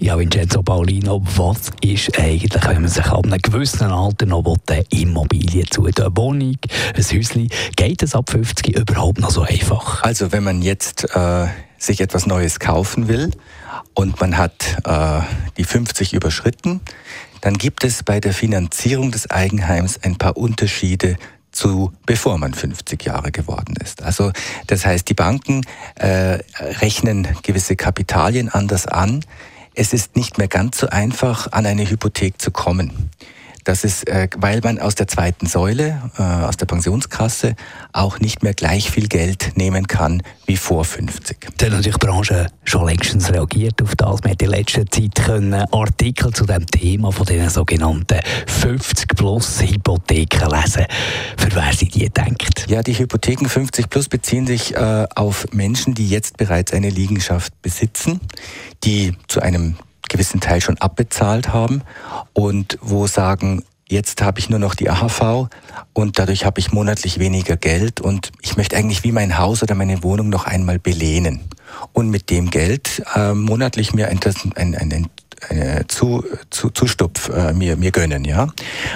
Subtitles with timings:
[0.00, 4.84] Ja, Vincenzo Paulino, was ist eigentlich, wenn man sich ab einem gewissen Alter noch eine
[4.90, 6.56] Immobilie zu eine Wohnung,
[6.94, 10.04] ein Häuschen, geht es ab 50 überhaupt noch so einfach?
[10.04, 11.48] Also wenn man jetzt äh,
[11.78, 13.32] sich etwas Neues kaufen will
[13.94, 15.20] und man hat äh,
[15.56, 16.80] die 50 überschritten,
[17.40, 21.16] dann gibt es bei der Finanzierung des Eigenheims ein paar Unterschiede
[21.50, 24.04] zu bevor man 50 Jahre geworden ist.
[24.04, 24.30] Also
[24.68, 25.62] das heißt, die Banken
[25.96, 26.38] äh,
[26.80, 29.24] rechnen gewisse Kapitalien anders an
[29.78, 33.10] es ist nicht mehr ganz so einfach, an eine Hypothek zu kommen.
[33.68, 37.54] Das ist, äh, weil man aus der zweiten Säule, äh, aus der Pensionskasse,
[37.92, 41.48] auch nicht mehr gleich viel Geld nehmen kann wie vor 50.
[41.58, 44.22] Da hat natürlich die Branche schon längstens reagiert auf das.
[44.22, 49.60] Man hat in letzter Zeit können Artikel zu dem Thema von den sogenannten 50 plus
[49.60, 50.86] Hypotheken lesen.
[51.36, 52.70] Für wer sie die denkt?
[52.70, 57.52] Ja, die Hypotheken 50 plus beziehen sich äh, auf Menschen, die jetzt bereits eine Liegenschaft
[57.60, 58.18] besitzen,
[58.82, 59.76] die zu einem
[60.08, 61.82] gewissen Teil schon abbezahlt haben
[62.32, 65.48] und wo sagen, jetzt habe ich nur noch die AHV
[65.94, 69.74] und dadurch habe ich monatlich weniger Geld und ich möchte eigentlich wie mein Haus oder
[69.74, 71.48] meine Wohnung noch einmal belehnen
[71.92, 74.20] und mit dem Geld äh, monatlich mir ein,
[74.56, 75.10] ein, ein, ein
[75.48, 78.24] eine zu, zu, Zustupf äh, mir, mir gönnen.
[78.24, 78.48] Ja?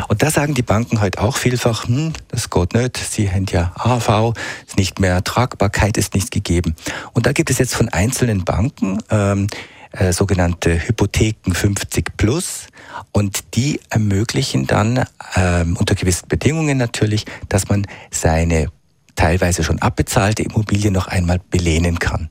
[0.09, 3.73] Und da sagen die Banken heute auch vielfach, hm, das geht nicht, sie haben ja
[3.77, 6.75] AHV, ist nicht mehr Tragbarkeit, ist nicht gegeben.
[7.13, 9.47] Und da gibt es jetzt von einzelnen Banken ähm,
[9.93, 12.67] äh, sogenannte Hypotheken 50 plus
[13.13, 15.05] und die ermöglichen dann
[15.37, 18.69] ähm, unter gewissen Bedingungen natürlich, dass man seine
[19.15, 22.31] teilweise schon abbezahlte Immobilie noch einmal belehnen kann.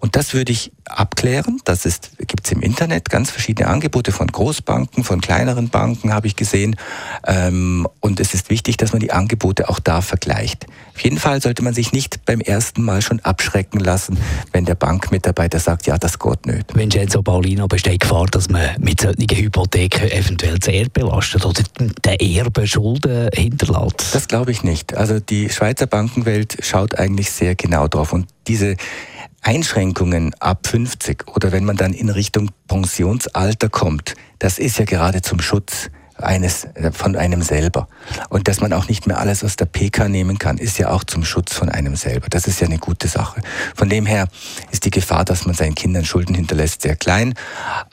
[0.00, 1.60] Und das würde ich abklären.
[1.64, 6.26] Das ist, gibt es im Internet ganz verschiedene Angebote von Großbanken, von kleineren Banken habe
[6.26, 6.76] ich gesehen.
[7.26, 10.66] Ähm, und es ist wichtig, dass man die Angebote auch da vergleicht.
[10.94, 14.18] Auf jeden Fall sollte man sich nicht beim ersten Mal schon abschrecken lassen,
[14.52, 16.74] wenn der Bankmitarbeiter sagt, ja, das geht nicht.
[16.74, 21.62] Wenn jetzt Paulino besteht Gefahr, dass man mit solchen Hypotheken eventuell das Erbe belastet oder
[22.04, 24.14] der Erbe Schulden hinterlässt?
[24.14, 24.96] Das glaube ich nicht.
[24.96, 28.76] Also die Schweizer Bankenwelt schaut eigentlich sehr genau drauf und diese
[29.42, 35.22] Einschränkungen ab 50 oder wenn man dann in Richtung Pensionsalter kommt, das ist ja gerade
[35.22, 35.90] zum Schutz
[36.22, 37.88] eines, äh, von einem selber.
[38.28, 41.04] Und dass man auch nicht mehr alles aus der PK nehmen kann, ist ja auch
[41.04, 42.28] zum Schutz von einem selber.
[42.28, 43.40] Das ist ja eine gute Sache.
[43.74, 44.28] Von dem her
[44.70, 47.34] ist die Gefahr, dass man seinen Kindern Schulden hinterlässt, sehr klein.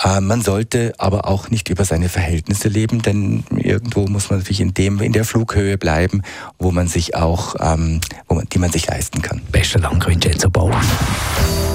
[0.03, 4.61] Äh, man sollte aber auch nicht über seine Verhältnisse leben, denn irgendwo muss man natürlich
[4.61, 6.21] in dem, in der Flughöhe bleiben,
[6.59, 9.41] wo man sich auch, ähm, wo man, die man sich leisten kann.
[9.51, 10.81] Besten Dank, Vincenzo Bauer.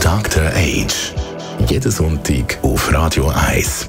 [0.00, 0.46] Dr.
[0.54, 1.14] Age.
[1.68, 3.88] Jeden Sonntag auf Radio 1.